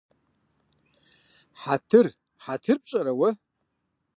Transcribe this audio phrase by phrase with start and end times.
[1.61, 2.07] Хьэтыр…
[2.43, 3.29] Хьэтыр пщӀэрэ уэ?